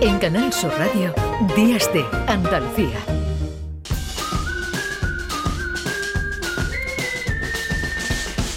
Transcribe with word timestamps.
En 0.00 0.18
Canal 0.18 0.52
Sur 0.52 0.70
Radio, 0.78 1.14
Días 1.56 1.90
de 1.92 2.04
Andalucía. 2.28 2.98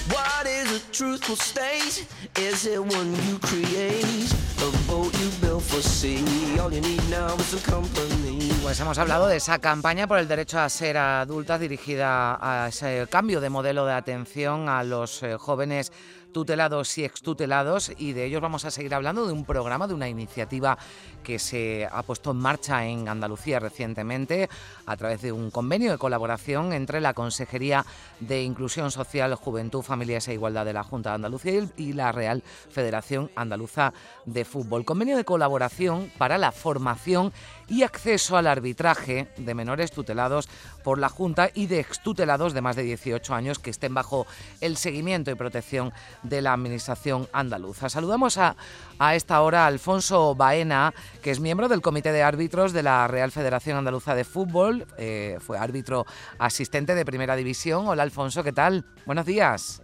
What 0.10 0.46
is 0.46 0.71
a 0.71 0.91
truthful 0.91 1.38
state? 1.38 2.05
Is 2.36 2.65
it 2.65 2.79
one 2.79 3.15
you 3.28 3.39
create? 3.39 4.33
A 4.60 4.91
boat 4.91 5.13
you 5.20 5.29
built 5.39 5.63
for 5.63 5.81
sea. 5.81 6.23
All 6.59 6.73
you 6.73 6.81
need 6.81 7.02
now 7.09 7.33
is 7.38 7.45
some 7.45 7.61
company. 7.61 8.51
Pues 8.61 8.79
hemos 8.81 8.97
hablado 8.97 9.27
de 9.27 9.37
esa 9.37 9.59
campaña 9.59 10.07
por 10.07 10.19
el 10.19 10.27
derecho 10.27 10.59
a 10.59 10.69
ser 10.69 10.97
adulta 10.97 11.57
dirigida 11.57 12.37
a 12.41 12.67
ese 12.67 13.07
cambio 13.09 13.39
de 13.39 13.49
modelo 13.49 13.85
de 13.85 13.93
atención 13.93 14.67
a 14.67 14.83
los 14.83 15.23
eh, 15.23 15.37
jóvenes 15.37 15.91
tutelados 16.32 16.98
y 16.98 17.05
extutelados 17.05 17.91
y 17.98 18.14
de 18.14 18.25
ellos 18.25 18.41
vamos 18.41 18.66
a 18.66 18.71
seguir 18.71 18.93
hablando 18.93 19.27
de 19.27 19.34
un 19.34 19.45
programa, 19.45 19.88
de 19.88 19.93
una 19.93 20.09
iniciativa 20.09 20.77
que 21.23 21.39
se 21.39 21.88
ha 21.91 22.03
puesto 22.03 22.31
en 22.31 22.38
marcha 22.38 22.86
en 22.86 23.08
Andalucía 23.08 23.59
recientemente 23.59 24.50
a 24.86 24.98
través 24.98 25.22
de 25.22 25.31
un 25.31 25.52
convenio 25.52 25.91
de 25.91 25.98
colaboración 25.98 26.73
entre 26.73 27.02
la 27.02 27.13
Consejería 27.13 27.86
de 28.20 28.44
Inclusión 28.44 28.91
Social, 28.91 29.34
Juventud, 29.36 29.81
Familias 29.81 30.27
e 30.27 30.34
Igualdad 30.34 30.66
de 30.66 30.73
la 30.73 30.84
Junta 30.84 31.09
de 31.09 31.16
Andalucía 31.16 31.67
y 31.77 31.94
la 31.94 32.12
Real 32.12 32.44
Federación 32.70 33.31
Andaluza 33.36 33.94
de 34.25 34.45
Fútbol. 34.45 34.86
Convenio 34.86 35.17
de 35.17 35.25
colaboración 35.25 36.11
para 36.17 36.38
la 36.38 36.52
formación 36.52 37.34
y 37.70 37.84
acceso 37.84 38.38
al 38.38 38.48
arbitraje 38.48 39.28
de 39.38 39.54
menores 39.54 39.91
tutelados 39.91 40.50
por 40.84 40.98
la 40.98 41.09
Junta 41.09 41.50
y 41.54 41.68
de 41.68 41.80
extutelados 41.80 42.54
de 42.54 42.62
más 42.62 42.76
de 42.76 42.84
18 42.84 43.34
años 43.34 43.59
que 43.59 43.70
estén 43.70 43.94
bajo 43.94 44.28
el 44.62 44.78
seguimiento 44.78 45.32
y 45.32 45.36
protección 45.36 45.94
de 46.23 46.42
la 46.42 46.54
Administración 46.54 47.28
andaluza. 47.32 47.90
Saludamos 47.90 48.38
a, 48.38 48.55
a 48.98 49.16
esta 49.16 49.42
hora 49.42 49.64
a 49.64 49.68
Alfonso 49.68 50.36
Baena, 50.36 50.94
que 51.22 51.32
es 51.32 51.40
miembro 51.40 51.68
del 51.68 51.82
Comité 51.82 52.12
de 52.12 52.23
Árbitros 52.23 52.73
de 52.73 52.84
la 52.84 53.08
Real 53.08 53.32
Federación 53.32 53.78
Andaluza 53.78 54.16
de 54.16 54.23
Fútbol. 54.23 54.88
Eh, 54.98 55.38
fue 55.39 55.58
árbitro 55.58 56.06
asistente 56.38 56.95
de 56.95 57.06
Primera 57.06 57.36
División. 57.36 57.88
Hola 57.88 58.04
Alfonso, 58.04 58.44
¿qué 58.44 58.54
tal? 58.54 58.86
Buenos 59.06 59.26
días. 59.26 59.81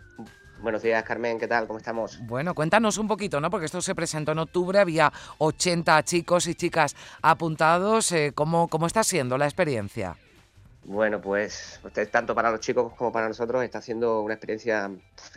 Buenos 0.65 0.81
días, 0.81 1.03
Carmen, 1.03 1.37
¿qué 1.37 1.47
tal? 1.47 1.67
¿Cómo 1.67 1.77
estamos? 1.77 2.17
Bueno, 2.23 2.55
cuéntanos 2.55 2.97
un 2.97 3.07
poquito, 3.07 3.39
¿no? 3.39 3.51
Porque 3.51 3.67
esto 3.67 3.83
se 3.83 3.93
presentó 3.93 4.31
en 4.31 4.39
octubre, 4.39 4.79
había 4.79 5.13
80 5.37 6.01
chicos 6.01 6.47
y 6.47 6.55
chicas 6.55 6.95
apuntados. 7.21 8.11
Eh, 8.11 8.31
¿cómo, 8.33 8.67
¿Cómo 8.67 8.87
está 8.87 9.03
siendo 9.03 9.37
la 9.37 9.45
experiencia? 9.45 10.17
Bueno, 10.85 11.21
pues 11.21 11.79
tanto 12.11 12.33
para 12.33 12.49
los 12.49 12.61
chicos 12.61 12.93
como 12.95 13.11
para 13.11 13.27
nosotros 13.27 13.63
está 13.63 13.79
siendo 13.79 14.21
una 14.23 14.33
experiencia 14.33 14.89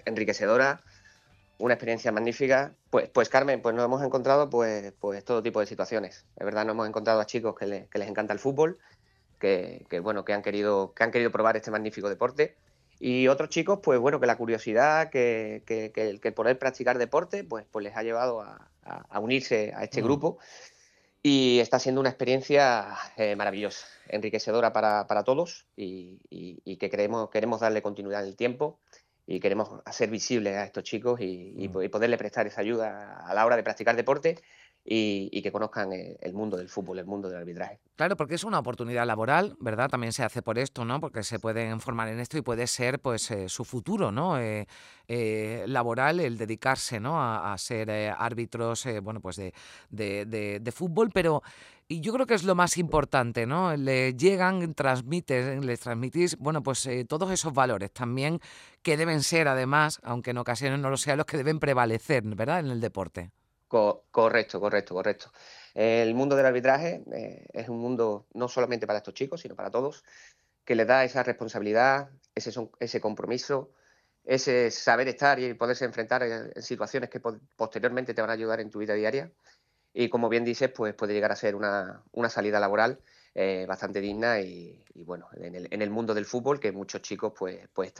enriquecedora, 0.07 0.81
una 1.59 1.75
experiencia 1.75 2.11
magnífica. 2.11 2.73
Pues, 2.89 3.11
pues 3.11 3.29
Carmen, 3.29 3.61
pues 3.61 3.75
nos 3.75 3.85
hemos 3.85 4.03
encontrado 4.03 4.49
pues, 4.49 4.95
pues 4.99 5.23
todo 5.27 5.43
tipo 5.43 5.61
de 5.61 5.67
situaciones. 5.67 6.25
Es 6.37 6.45
verdad, 6.47 6.65
nos 6.65 6.73
hemos 6.73 6.89
encontrado 6.89 7.21
a 7.21 7.27
chicos 7.27 7.55
que, 7.55 7.67
le- 7.67 7.87
que 7.91 7.99
les 7.99 8.09
encanta 8.09 8.33
el 8.33 8.39
fútbol, 8.39 8.79
que, 9.39 9.85
que, 9.91 10.01
bueno, 10.01 10.25
que 10.25 10.33
han 10.33 10.41
querido, 10.41 10.95
que 10.95 11.05
han 11.05 11.11
querido 11.11 11.31
probar 11.31 11.55
este 11.59 11.71
magnífico 11.71 12.09
deporte. 12.09 12.57
Y 13.01 13.29
otros 13.29 13.49
chicos, 13.49 13.79
pues 13.83 13.99
bueno, 14.01 14.19
que 14.21 14.27
la 14.27 14.37
curiosidad, 14.37 15.11
que, 15.11 15.63
que, 15.67 15.93
que 15.93 16.09
el, 16.11 16.21
que 16.21 16.33
poder 16.33 16.59
practicar 16.59 16.99
deporte, 16.99 17.45
pues, 17.45 17.65
pues 17.71 17.85
les 17.85 17.97
ha 17.97 18.03
llevado 18.03 18.41
a, 18.41 18.71
a- 18.83 19.05
a 19.09 19.21
unirse 19.21 19.73
a 19.77 19.85
este 19.85 20.01
Mm. 20.03 20.05
grupo. 20.05 20.39
Y 21.23 21.59
está 21.61 21.79
siendo 21.79 22.01
una 22.01 22.11
experiencia 22.11 22.97
eh, 23.17 23.35
maravillosa, 23.37 23.87
enriquecedora 24.09 24.73
para, 24.73 25.07
para 25.07 25.25
todos 25.25 25.67
y, 25.77 26.21
y- 26.31 26.61
y 26.65 26.77
que 26.77 26.89
queremos, 26.91 27.29
queremos 27.31 27.61
darle 27.61 27.83
continuidad 27.83 28.23
en 28.23 28.29
el 28.29 28.37
tiempo 28.37 28.79
y 29.27 29.41
queremos 29.41 29.83
hacer 29.85 30.11
visible 30.11 30.57
a 30.57 30.65
estos 30.65 30.85
chicos 30.85 31.21
y, 31.21 31.69
po- 31.69 31.83
y 31.83 31.89
poderle 31.89 32.17
prestar 32.19 32.47
esa 32.47 32.61
ayuda 32.63 33.19
a 33.27 33.35
la 33.35 33.45
hora 33.45 33.57
de 33.57 33.63
practicar 33.63 33.95
deporte 33.97 34.39
y, 34.91 35.29
y 35.31 35.43
que 35.43 35.53
conozcan 35.53 35.93
eh, 35.93 36.17
el 36.23 36.33
mundo 36.33 36.57
del 36.57 36.69
fútbol, 36.71 36.99
el 36.99 37.05
mundo 37.05 37.29
del 37.29 37.39
arbitraje. 37.39 37.79
Claro, 37.97 38.17
porque 38.17 38.37
es 38.37 38.45
una 38.45 38.59
oportunidad 38.59 39.07
laboral, 39.07 39.55
¿verdad? 39.61 39.91
También 39.91 40.13
se 40.13 40.23
hace 40.25 40.41
por 40.41 40.59
esto, 40.59 40.85
¿no? 40.85 40.99
Porque 41.01 41.23
se 41.23 41.39
pueden 41.39 41.81
formar 41.81 42.09
en 42.09 42.21
esto 42.21 42.39
y 42.39 42.43
puede 42.43 42.67
ser, 42.67 42.99
pues, 43.01 43.31
eh, 43.31 43.49
su 43.49 43.65
futuro, 43.65 44.11
¿no? 44.11 44.39
Eh, 44.39 44.67
eh, 45.09 45.65
laboral, 45.67 46.21
el 46.21 46.39
dedicarse, 46.39 47.01
¿no? 47.01 47.21
A, 47.21 47.53
a 47.53 47.59
ser 47.59 47.91
eh, 47.91 48.11
árbitros, 48.17 48.87
eh, 48.87 49.01
bueno, 49.01 49.21
pues 49.21 49.37
de, 49.37 49.53
de, 49.91 50.25
de- 50.25 50.61
de 50.61 50.73
fútbol, 50.73 51.11
pero 51.13 51.43
y 51.91 52.01
yo 52.03 52.13
creo 52.13 52.27
que 52.27 52.35
es 52.35 52.45
lo 52.45 52.55
más 52.55 52.77
importante, 52.77 53.47
¿no? 53.47 53.75
Le 53.77 54.15
llegan, 54.15 54.75
transmiten, 54.75 55.65
les 55.67 55.81
transmitís, 55.81 56.37
bueno, 56.39 56.63
pues 56.63 56.85
eh, 56.87 57.05
todos 57.07 57.31
esos 57.31 57.53
valores 57.53 57.91
también 57.93 58.41
que 58.83 58.97
deben 58.97 59.23
ser, 59.23 59.49
además, 59.49 59.99
aunque 60.03 60.31
en 60.33 60.39
ocasiones 60.39 60.79
no 60.81 60.91
lo 60.91 60.97
sean, 60.99 61.17
los 61.17 61.27
que 61.27 61.39
deben 61.39 61.59
prevalecer, 61.59 62.23
¿verdad? 62.25 62.61
En 62.61 62.67
el 62.71 62.81
deporte. 62.81 63.31
Co- 63.69 64.07
correcto, 64.11 64.61
correcto, 64.61 64.95
correcto. 64.95 65.31
El 65.75 66.15
mundo 66.15 66.35
del 66.37 66.47
arbitraje 66.47 67.05
eh, 67.13 67.47
es 67.53 67.69
un 67.69 67.79
mundo 67.79 68.27
no 68.35 68.49
solamente 68.49 68.87
para 68.87 68.99
estos 68.99 69.13
chicos, 69.15 69.41
sino 69.43 69.55
para 69.57 69.71
todos, 69.71 70.05
que 70.65 70.75
les 70.75 70.87
da 70.87 71.05
esa 71.05 71.23
responsabilidad, 71.23 72.11
ese, 72.35 72.53
son- 72.53 72.71
ese 72.81 73.01
compromiso, 73.01 73.73
ese 74.25 74.71
saber 74.71 75.09
estar 75.09 75.39
y 75.41 75.55
poderse 75.55 75.85
enfrentar 75.85 76.23
en, 76.25 76.63
situaciones 76.63 77.11
que 77.11 77.21
po- 77.21 77.41
posteriormente 77.57 78.15
te 78.15 78.23
van 78.23 78.31
a 78.31 78.35
ayudar 78.35 78.61
en 78.61 78.71
tu 78.71 78.79
vida 78.81 78.95
diaria. 78.95 79.33
Y 79.93 80.09
como 80.11 80.29
bien 80.31 80.45
dices, 80.45 80.71
pues 80.75 80.95
puede 80.95 81.15
llegar 81.15 81.33
a 81.33 81.37
ser 81.37 81.55
una, 81.57 82.05
salida 82.31 82.61
laboral 82.61 83.01
eh, 83.35 83.67
bastante 83.69 84.01
digna 84.01 84.41
y, 84.41 84.85
bueno, 84.95 85.29
en 85.35 85.55
el, 85.57 85.69
en 85.73 85.83
el 85.83 85.91
mundo 85.91 86.15
del 86.15 86.27
fútbol 86.27 86.61
que 86.61 86.73
muchos 86.73 87.03
chicos 87.03 87.33
pues, 87.39 87.69
pues 87.75 87.95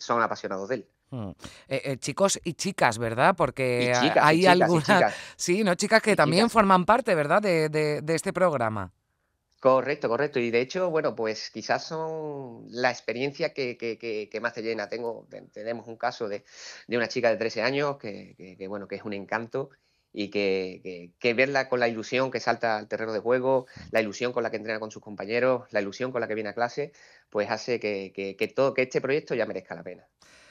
son 0.00 0.22
apasionados 0.22 0.68
de 0.70 0.76
él. 0.76 0.90
Mm. 1.10 1.30
Eh, 1.68 1.82
eh, 1.84 1.96
chicos 1.98 2.40
y 2.44 2.54
chicas, 2.54 2.98
¿verdad? 2.98 3.34
Porque 3.36 3.92
Y 4.00 4.06
y 4.06 4.12
hay 4.20 4.40
y 4.42 4.46
algunas, 4.46 4.84
chicas. 4.86 5.14
sí, 5.36 5.64
¿no? 5.64 5.74
Chicas 5.74 6.02
que 6.02 6.14
también 6.16 6.48
forman 6.50 6.84
parte, 6.84 7.14
¿verdad? 7.14 7.42
De, 7.42 7.68
de- 7.68 8.00
de 8.00 8.14
este 8.14 8.32
programa. 8.32 8.92
Correcto, 9.58 10.08
correcto. 10.08 10.38
Y 10.38 10.50
de 10.50 10.60
hecho, 10.60 10.88
bueno, 10.88 11.14
pues 11.14 11.50
quizás 11.50 11.84
son 11.84 12.64
la 12.70 12.90
experiencia 12.90 13.52
que, 13.52 13.76
que- 13.76 13.98
que- 13.98 14.28
que 14.30 14.40
más 14.40 14.54
te 14.54 14.62
llena. 14.62 14.88
Tengo, 14.88 15.26
te- 15.28 15.42
tenemos 15.42 15.86
un 15.86 15.96
caso 15.96 16.28
de, 16.28 16.44
de 16.86 16.96
una 16.96 17.08
chica 17.08 17.28
de 17.28 17.36
13 17.36 17.60
años 17.62 17.98
que, 17.98 18.56
bueno, 18.68 18.88
que 18.88 18.94
es 18.96 19.04
un 19.04 19.12
encanto 19.12 19.70
y 20.12 20.28
que, 20.30 21.12
verla 21.34 21.68
con 21.68 21.78
la 21.78 21.88
ilusión 21.88 22.30
que 22.30 22.40
salta 22.40 22.78
al 22.78 22.88
terreno 22.88 23.12
de 23.12 23.20
juego, 23.20 23.66
la 23.90 24.00
ilusión 24.00 24.32
con 24.32 24.42
la 24.42 24.50
que 24.50 24.56
entrena 24.56 24.80
con 24.80 24.90
sus 24.90 25.02
compañeros, 25.02 25.66
la 25.72 25.80
ilusión 25.82 26.10
con 26.10 26.20
la 26.20 26.26
que 26.28 26.34
viene 26.34 26.50
a 26.50 26.54
clase, 26.54 26.92
pues 27.28 27.50
hace 27.50 27.78
que 27.80 28.52
todo, 28.56 28.72
que 28.74 28.82
este 28.82 29.00
proyecto 29.00 29.34
ya 29.34 29.44
merezca 29.44 29.74
la 29.74 29.82
pena. 29.82 30.06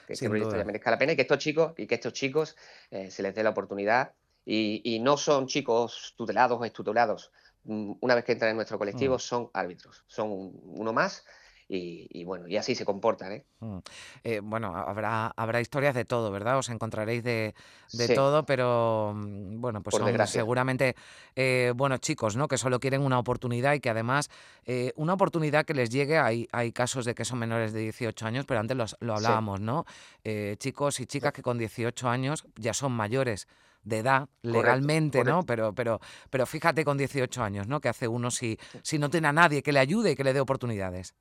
Que 0.09 0.13
este 0.13 0.25
Sin 0.25 0.29
proyecto 0.31 0.49
duda. 0.53 0.63
ya 0.63 0.65
merezca 0.65 0.89
la 0.89 0.97
pena 0.97 1.11
y 1.13 1.15
que 1.15 1.21
estos 1.21 1.37
chicos, 1.37 1.73
y 1.77 1.85
que 1.85 1.93
estos 1.93 2.13
chicos 2.13 2.55
eh, 2.89 3.11
se 3.11 3.21
les 3.21 3.35
dé 3.35 3.43
la 3.43 3.51
oportunidad. 3.51 4.13
Y, 4.43 4.81
y 4.83 4.99
no 4.99 5.17
son 5.17 5.45
chicos 5.45 6.15
tutelados 6.17 6.59
o 6.59 6.65
extutelados 6.65 7.31
mm, 7.65 7.91
una 8.01 8.15
vez 8.15 8.23
que 8.25 8.31
entran 8.31 8.49
en 8.49 8.55
nuestro 8.55 8.79
colectivo, 8.79 9.15
Mm. 9.17 9.19
son 9.19 9.49
árbitros, 9.53 10.03
son 10.07 10.31
un- 10.31 10.59
uno 10.63 10.93
más 10.93 11.23
y, 11.69 12.07
y 12.09 12.23
bueno, 12.25 12.47
y 12.47 12.57
así 12.57 12.73
se 12.73 12.83
comportan, 12.83 13.31
¿eh? 13.31 13.45
Mm. 13.59 13.77
Eh, 14.23 14.39
bueno, 14.41 14.75
habrá, 14.75 15.27
habrá 15.37 15.61
historias 15.61 15.93
de 15.93 16.03
todo, 16.03 16.31
¿verdad? 16.31 16.57
Os 16.57 16.69
encontraréis 16.69 17.23
de, 17.23 17.53
de 17.93 18.07
Sí, 18.07 18.15
todo, 18.15 18.43
pero 18.43 19.13
mm, 19.15 19.61
bueno, 19.61 19.83
pues 19.83 19.95
son 19.95 20.27
seguramente 20.27 20.95
eh, 21.35 21.71
buenos 21.75 21.99
chicos, 21.99 22.35
¿no? 22.35 22.47
Que 22.47 22.57
solo 22.57 22.79
quieren 22.79 23.03
una 23.03 23.19
oportunidad 23.19 23.75
y 23.75 23.79
que 23.81 23.89
además 23.91 24.29
eh, 24.65 24.91
una 24.95 25.13
oportunidad 25.13 25.63
que 25.63 25.75
les 25.75 25.89
llegue, 25.91 26.17
hay, 26.17 26.47
hay 26.51 26.71
casos 26.71 27.05
de 27.05 27.13
que 27.13 27.23
son 27.23 27.37
menores 27.37 27.71
de 27.71 27.81
18 27.81 28.25
años, 28.25 28.45
pero 28.47 28.59
antes 28.61 28.75
los- 28.75 28.97
lo 28.99 29.13
Sí, 29.13 29.17
hablábamos, 29.17 29.61
¿no? 29.61 29.85
Eh, 30.23 30.55
chicos 30.57 30.99
y 30.99 31.05
chicas 31.05 31.33
que 31.33 31.43
con 31.43 31.59
18 31.59 32.09
años 32.09 32.45
ya 32.55 32.73
son 32.73 32.93
mayores 32.93 33.47
de 33.83 33.99
edad 33.99 34.21
correcto, 34.21 34.47
legalmente, 34.47 35.23
¿no? 35.23 35.43
Pero, 35.45 35.73
pero, 35.73 35.99
pero 36.29 36.45
fíjate 36.45 36.83
con 36.83 36.97
18 36.97 37.43
años, 37.43 37.67
¿no? 37.67 37.79
Que 37.79 37.89
hace 37.89 38.07
uno 38.07 38.31
si, 38.31 38.57
si 38.81 38.97
no 38.97 39.09
tiene 39.09 39.27
a 39.27 39.33
nadie 39.33 39.61
que 39.61 39.71
le 39.71 39.79
ayude 39.79 40.11
y 40.11 40.15
que 40.15 40.23
le 40.23 40.33
dé 40.33 40.39
oportunidades. 40.39 41.13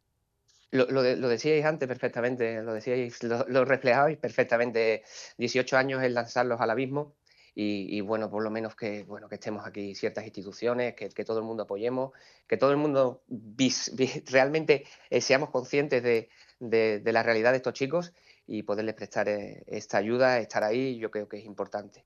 Lo, 0.71 0.85
lo 0.87 1.03
lo 1.03 1.29
decíais 1.29 1.65
antes 1.65 1.89
perfectamente, 1.89 2.63
lo 2.63 2.75
decíais, 2.75 3.23
lo, 3.23 3.65
reflejabais 3.65 4.19
perfectamente. 4.19 5.03
18 5.39 5.77
años 5.79 6.03
es 6.03 6.13
lanzarlos 6.13 6.61
al 6.61 6.71
abismo 6.71 7.15
y, 7.55 7.97
y, 7.97 8.01
bueno, 8.03 8.31
por 8.31 8.43
lo 8.43 8.51
menos 8.51 8.77
que, 8.77 9.03
bueno, 9.05 9.29
que 9.29 9.37
estemos 9.37 9.67
aquí 9.67 9.95
ciertas 9.95 10.25
instituciones, 10.25 10.95
que, 10.95 11.09
que 11.09 11.25
todo 11.25 11.39
el 11.39 11.45
mundo 11.47 11.63
apoyemos, 11.65 12.13
que 12.47 12.57
todo 12.59 12.71
el 12.71 12.77
mundo 12.77 13.23
realmente 14.31 14.85
eh, 15.11 15.21
seamos 15.21 15.51
conscientes 15.51 16.03
de, 16.03 16.29
de- 16.61 17.01
la 17.13 17.23
realidad 17.23 17.53
de 17.53 17.57
estos 17.59 17.73
chicos 17.75 18.13
y 18.47 18.63
poderles 18.63 18.95
prestar 18.95 19.29
eh, 19.29 19.63
esta 19.67 19.99
ayuda, 19.99 20.39
estar 20.39 20.65
ahí, 20.65 20.99
yo 20.99 21.11
creo 21.11 21.29
que 21.29 21.39
es 21.39 21.45
importante. 21.45 22.05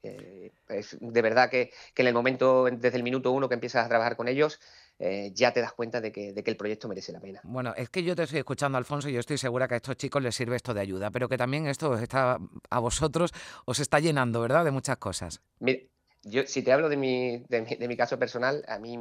es 0.68 0.96
de 1.00 1.22
verdad 1.22 1.50
que, 1.50 1.70
que 1.94 2.02
en 2.02 2.08
el 2.08 2.14
momento, 2.14 2.64
desde 2.70 2.96
el 2.96 3.02
minuto 3.02 3.30
uno 3.32 3.48
que 3.48 3.54
empiezas 3.54 3.84
a 3.84 3.88
trabajar 3.88 4.16
con 4.16 4.28
ellos, 4.28 4.60
eh, 4.98 5.32
ya 5.34 5.52
te 5.52 5.60
das 5.60 5.72
cuenta 5.72 6.00
de 6.00 6.12
que, 6.12 6.32
de 6.32 6.44
que 6.44 6.50
el 6.50 6.56
proyecto 6.56 6.88
merece 6.88 7.12
la 7.12 7.20
pena. 7.20 7.40
Bueno, 7.44 7.74
es 7.76 7.88
que 7.88 8.04
yo 8.04 8.14
te 8.14 8.22
estoy 8.22 8.38
escuchando, 8.38 8.78
Alfonso, 8.78 9.08
y 9.08 9.12
yo 9.12 9.20
estoy 9.20 9.38
segura 9.38 9.66
que 9.66 9.74
a 9.74 9.76
estos 9.78 9.96
chicos 9.96 10.22
les 10.22 10.34
sirve 10.34 10.56
esto 10.56 10.74
de 10.74 10.80
ayuda, 10.80 11.10
pero 11.10 11.28
que 11.28 11.36
también 11.36 11.66
esto 11.66 11.90
os 11.90 12.00
está, 12.00 12.38
a 12.70 12.78
vosotros 12.78 13.32
os 13.64 13.80
está 13.80 13.98
llenando, 13.98 14.40
¿verdad? 14.40 14.64
De 14.64 14.70
muchas 14.70 14.98
cosas. 14.98 15.40
Mira, 15.58 15.80
yo 16.22 16.46
si 16.46 16.62
te 16.62 16.72
hablo 16.72 16.88
de 16.88 16.96
mi, 16.96 17.44
de 17.48 17.62
mi, 17.62 17.76
de 17.76 17.88
mi 17.88 17.96
caso 17.96 18.18
personal, 18.18 18.64
a 18.68 18.78
mí 18.78 18.98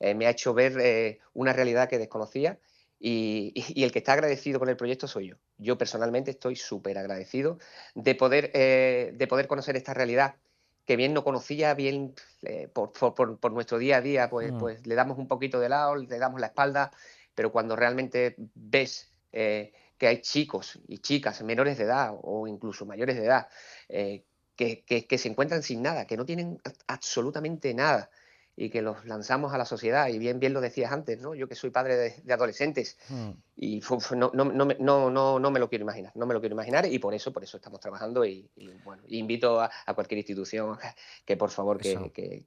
eh, 0.00 0.14
me 0.14 0.26
ha 0.26 0.30
hecho 0.30 0.54
ver 0.54 0.78
eh, 0.80 1.18
una 1.34 1.52
realidad 1.52 1.88
que 1.88 1.98
desconocía 1.98 2.58
y, 2.98 3.52
el 3.82 3.92
que 3.92 3.98
está 3.98 4.14
agradecido 4.14 4.58
con 4.58 4.70
el 4.70 4.76
proyecto 4.76 5.06
soy 5.06 5.28
yo. 5.28 5.36
Yo 5.58 5.76
personalmente 5.76 6.30
estoy 6.30 6.56
súper 6.56 6.96
agradecido 6.96 7.58
de 7.94 8.14
poder, 8.14 8.50
de 8.50 9.26
poder 9.28 9.46
conocer 9.46 9.76
esta 9.76 9.92
realidad 9.92 10.36
que 10.84 10.96
bien 10.96 11.14
no 11.14 11.24
conocía, 11.24 11.74
bien 11.74 12.14
eh, 12.42 12.68
por, 12.72 12.92
por, 12.92 13.38
por, 13.38 13.52
nuestro 13.52 13.78
día 13.78 13.98
a 13.98 14.00
día, 14.00 14.28
pues, 14.28 14.52
mm. 14.52 14.58
pues 14.58 14.86
le 14.86 14.94
damos 14.94 15.18
un 15.18 15.28
poquito 15.28 15.60
de 15.60 15.68
lado, 15.68 15.96
le 15.96 16.18
damos 16.18 16.40
la 16.40 16.48
espalda, 16.48 16.90
pero 17.34 17.52
cuando 17.52 17.76
realmente 17.76 18.36
ves 18.54 19.10
eh, 19.32 19.72
que 19.98 20.06
hay 20.06 20.20
chicos 20.20 20.78
y 20.86 20.98
chicas 20.98 21.42
menores 21.42 21.78
de 21.78 21.84
edad 21.84 22.14
o 22.22 22.46
incluso 22.46 22.86
mayores 22.86 23.16
de 23.16 23.24
edad 23.24 23.48
eh, 23.88 24.24
que, 24.56 24.84
que, 24.84 25.18
se 25.18 25.28
encuentran 25.28 25.62
sin 25.62 25.82
nada, 25.82 26.06
que 26.06 26.16
no 26.16 26.24
tienen 26.24 26.60
absolutamente 26.86 27.74
nada 27.74 28.10
y 28.56 28.70
que 28.70 28.82
los 28.82 29.04
lanzamos 29.04 29.52
a 29.52 29.58
la 29.58 29.64
sociedad, 29.64 30.08
y 30.08 30.18
bien, 30.18 30.38
bien 30.38 30.52
lo 30.52 30.60
decías 30.60 30.92
antes, 30.92 31.20
¿no? 31.20 31.34
Yo 31.34 31.48
que 31.48 31.54
soy 31.54 31.70
padre 31.70 31.96
de, 31.96 32.32
adolescentes 32.32 32.96
mm. 33.08 33.30
y 33.56 33.82
no, 34.16 34.30
no, 34.32 34.44
no, 34.44 35.10
no, 35.10 35.38
no, 35.38 35.50
me 35.50 35.58
lo 35.58 35.68
quiero 35.68 35.82
imaginar, 35.82 36.12
no 36.14 36.26
me 36.26 36.34
lo 36.34 36.40
quiero 36.40 36.54
imaginar 36.54 36.86
y 36.86 36.98
por 36.98 37.14
eso, 37.14 37.32
por 37.32 37.42
eso 37.42 37.56
estamos 37.56 37.80
trabajando 37.80 38.24
y, 38.24 38.48
bueno, 38.84 39.02
invito 39.08 39.60
a, 39.60 39.70
cualquier 39.94 40.18
institución 40.18 40.76
que 41.24 41.36
por 41.36 41.50
favor 41.50 41.78
que, 41.78 42.10
que, 42.12 42.44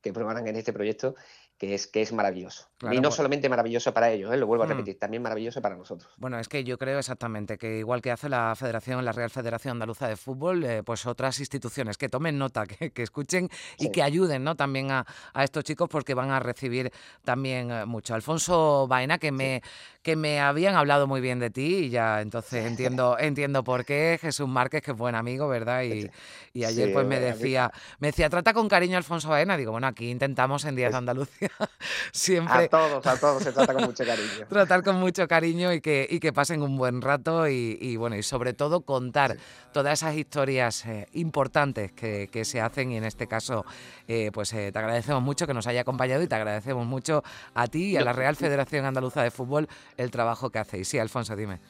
que, 0.00 0.08
en 0.10 0.56
este 0.56 0.72
proyecto 0.72 1.14
que 1.62 1.74
es, 1.74 1.86
que 1.86 2.02
es 2.02 2.12
maravilloso. 2.12 2.66
y 2.90 2.98
no 3.00 3.12
solamente 3.12 3.48
maravilloso 3.48 3.94
para 3.94 4.10
ellos, 4.10 4.34
¿eh? 4.34 4.36
lo 4.36 4.48
vuelvo 4.48 4.64
a 4.64 4.66
mm. 4.66 4.70
repetir, 4.70 4.98
también 4.98 5.22
maravilloso 5.22 5.62
para 5.62 5.76
nosotros. 5.76 6.12
Bueno, 6.16 6.40
es 6.40 6.48
que 6.48 6.64
yo 6.64 6.76
creo 6.76 6.98
exactamente 6.98 7.56
que 7.56 7.78
igual 7.78 8.02
que 8.02 8.10
hace 8.10 8.28
la 8.28 8.52
Federación, 8.56 9.04
la 9.04 9.12
Real 9.12 9.30
Federación 9.30 9.72
Andaluza 9.76 10.08
de 10.08 10.16
Fútbol, 10.16 10.64
eh, 10.64 10.82
pues 10.82 11.06
otras 11.06 11.38
instituciones 11.38 11.96
que 11.98 12.08
tomen 12.08 12.36
nota, 12.36 12.66
que, 12.66 13.02
escuchen 13.02 13.48
y 13.78 13.92
que 13.92 14.02
ayuden 14.02 14.42
¿no? 14.42 14.56
también 14.56 14.90
a, 14.90 15.06
estos 15.40 15.62
chicos 15.62 15.88
porque 15.88 16.14
van 16.14 16.32
a 16.32 16.40
recibir 16.40 16.90
también 17.24 17.70
eh, 17.70 17.86
mucho. 17.86 18.14
Alfonso 18.14 18.88
Baena, 18.88 19.18
que 19.18 19.30
me, 19.30 19.62
que 20.02 20.16
me 20.16 20.40
habían 20.40 20.74
hablado 20.74 21.06
muy 21.06 21.20
bien 21.20 21.38
de 21.38 21.50
ti 21.50 21.76
y 21.76 21.90
ya 21.90 22.20
entonces 22.20 22.64
entiendo, 22.66 23.16
entiendo 23.20 23.62
por 23.62 23.84
qué. 23.84 24.18
Jesús 24.20 24.48
Márquez, 24.48 24.82
que 24.82 24.90
es 24.90 24.96
buen 24.96 25.14
amigo, 25.14 25.46
¿verdad? 25.46 25.84
Y, 25.84 26.10
y 26.52 26.64
ayer 26.64 26.92
pues 26.92 27.06
me 27.06 27.20
decía, 27.20 27.70
me 28.00 28.08
decía, 28.08 28.28
trata 28.28 28.52
con 28.52 28.68
cariño 28.68 28.96
a 28.96 28.98
Alfonso 28.98 29.28
Baena. 29.28 29.56
Digo, 29.56 29.70
bueno, 29.70 29.86
aquí 29.86 30.10
intentamos 30.10 30.64
en 30.64 30.74
Díaz 30.74 30.90
de 30.90 30.98
Andalucía 30.98 31.51
siempre. 32.12 32.64
A 32.64 32.68
todos, 32.68 33.06
a 33.06 33.18
todos 33.18 33.42
se 33.42 33.52
trata 33.52 33.74
con 33.74 33.84
mucho 33.84 34.04
cariño. 34.04 34.46
Tratar 34.48 34.82
con 34.82 34.96
mucho 34.96 35.26
cariño 35.28 35.72
y 35.72 35.80
que, 35.80 36.06
y 36.08 36.20
que 36.20 36.32
pasen 36.32 36.62
un 36.62 36.76
buen 36.76 37.00
rato 37.02 37.48
y, 37.48 37.96
bueno, 37.96 38.16
y 38.16 38.22
sobre 38.22 38.54
todo 38.54 38.82
contar 38.82 39.36
todas 39.72 40.00
esas 40.00 40.16
historias 40.16 40.84
eh, 40.86 41.08
importantes 41.12 41.92
que, 41.92 42.28
que, 42.30 42.44
se 42.44 42.60
hacen 42.60 42.92
y 42.92 42.96
en 42.96 43.04
este 43.04 43.26
caso, 43.26 43.64
eh, 44.08 44.30
pues 44.32 44.52
eh, 44.52 44.70
te 44.72 44.78
agradecemos 44.78 45.22
mucho 45.22 45.46
que 45.46 45.54
nos 45.54 45.66
haya 45.66 45.82
acompañado 45.82 46.22
y 46.22 46.26
te 46.26 46.34
agradecemos 46.34 46.86
mucho 46.86 47.22
a 47.54 47.66
ti 47.66 47.92
y 47.92 47.96
a 47.96 48.02
la 48.02 48.12
Real 48.12 48.36
Federación 48.36 48.84
Andaluza 48.84 49.22
de 49.22 49.30
Fútbol 49.30 49.68
el 49.96 50.10
trabajo 50.10 50.50
que 50.50 50.58
hacéis. 50.58 50.88
Sí, 50.88 50.98
Alfonso, 50.98 51.36
dime. 51.36 51.60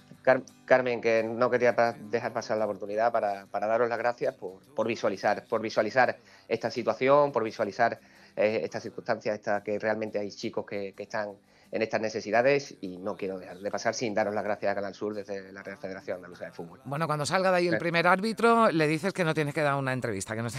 Carmen, 0.65 1.01
que 1.01 1.25
no 1.25 1.51
quería 1.51 1.73
dejar 1.73 2.33
pasar 2.33 2.57
la 2.57 2.65
oportunidad 2.65 3.11
para, 3.11 3.47
para 3.47 3.67
daros 3.67 3.89
las 3.89 3.99
gracias 3.99 4.35
por, 4.35 4.61
por, 4.75 4.87
visualizar, 4.87 5.45
por 5.47 5.61
visualizar 5.61 6.19
esta 6.49 6.71
situación, 6.71 7.33
por 7.33 7.43
visualizar 7.43 7.99
eh, 8.37 8.61
estas 8.65 8.83
circunstancias, 8.83 9.35
esta, 9.35 9.63
que 9.63 9.79
realmente 9.79 10.19
hay 10.19 10.31
chicos 10.31 10.65
que, 10.67 10.93
que 10.95 11.03
están 11.05 11.35
en 11.73 11.81
estas 11.81 12.03
necesidades 12.03 12.75
y 12.83 12.99
no 12.99 13.17
quiero 13.17 13.39
dejar 13.39 13.59
de 13.59 13.71
pasar 13.71 13.95
sin 13.95 14.13
daros 14.13 14.35
las 14.35 14.45
gracias 14.45 14.71
a 14.71 14.75
Canal 14.75 14.95
Sur 14.95 15.15
desde 15.15 15.51
la 15.53 15.63
Real 15.63 15.79
Federación 15.79 16.17
Andaluza 16.17 16.45
de 16.45 16.53
Fútbol. 16.53 16.81
Bueno, 16.85 17.07
cuando 17.07 17.25
salga 17.25 17.51
de 17.51 17.57
ahí 17.57 17.69
el 17.69 17.79
primer 17.79 18.07
árbitro, 18.07 18.71
le 18.71 18.87
dices 18.87 19.15
que 19.15 19.25
no 19.25 19.33
tienes 19.33 19.55
que 19.55 19.63
dar 19.63 19.77
una 19.77 19.95
entrevista, 19.95 20.37
que 20.37 20.43
no 20.43 20.51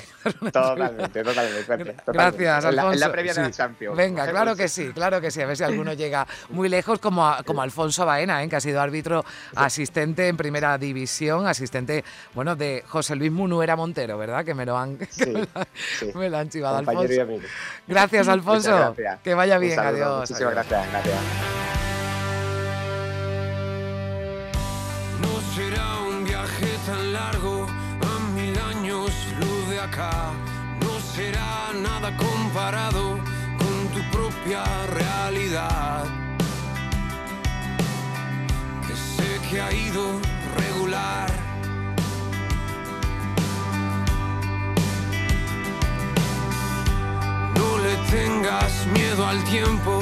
Totalmente, 0.51 1.23
totalmente, 1.23 1.95
Gracias, 2.07 2.65
Alfonso. 2.65 2.93
En 2.93 2.99
la, 2.99 3.11
previa 3.11 3.33
de 3.35 3.51
Champions. 3.51 3.95
Venga, 3.95 4.27
claro 4.27 4.55
que 4.57 4.67
sí, 4.67 4.91
claro 4.91 5.21
que 5.21 5.29
sí. 5.29 5.41
A 5.41 5.45
ver 5.45 5.55
si 5.55 5.63
alguno 5.63 5.93
llega 5.93 6.25
muy 6.49 6.67
lejos, 6.67 6.97
como, 6.97 7.31
como 7.45 7.61
Alfonso 7.61 8.07
Baena, 8.07 8.43
¿eh? 8.43 8.49
que 8.49 8.55
ha 8.55 8.61
sido 8.61 8.81
árbitro 8.81 9.23
asistente 9.55 10.27
en 10.27 10.35
primera 10.35 10.79
división, 10.79 11.45
asistente, 11.45 12.03
bueno, 12.33 12.55
de 12.55 12.83
José 12.87 13.15
Luis 13.15 13.31
Munuera 13.31 13.75
Montero, 13.75 14.17
¿verdad? 14.17 14.43
Que 14.43 14.55
me 14.55 14.65
lo 14.65 14.75
han, 14.75 14.97
me 16.15 16.29
lo 16.29 16.37
han 16.37 16.49
chivado, 16.49 16.77
Alfonso. 16.77 17.27
Gracias, 17.87 18.27
Alfonso. 18.27 18.95
Que 19.23 19.35
vaya 19.35 19.59
bien, 19.59 19.79
adiós. 19.79 20.21
Muchísimas 20.21 20.53
gracias. 20.53 21.02
No 21.05 21.11
será 25.53 25.97
un 26.07 26.23
viaje 26.23 26.77
tan 26.85 27.11
largo, 27.11 27.67
a 27.67 28.19
mil 28.33 28.57
años 28.57 29.11
luz 29.37 29.69
de 29.69 29.81
acá. 29.81 30.31
No 30.79 30.97
será 31.13 31.73
nada 31.73 32.15
comparado 32.15 33.19
con 33.57 33.75
tu 33.93 34.01
propia 34.17 34.63
realidad. 34.87 36.05
Que 38.87 38.95
sé 38.95 39.41
que 39.49 39.59
ha 39.59 39.73
ido 39.73 40.03
regular. 40.57 41.29
No 47.55 47.77
le 47.79 47.93
tengas 48.09 48.87
miedo 48.93 49.27
al 49.27 49.43
tiempo 49.43 50.01